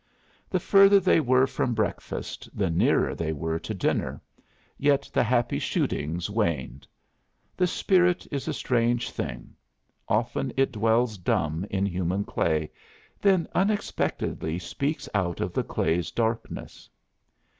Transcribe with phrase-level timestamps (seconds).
[0.49, 4.19] The further they were from breakfast the nearer they were to dinner;
[4.79, 6.87] yet the happy shootings waned!
[7.55, 9.53] The spirit is a strange thing.
[10.09, 12.71] Often it dwells dumb in human clay,
[13.21, 16.89] then unexpectedly speaks out of the clay's darkness.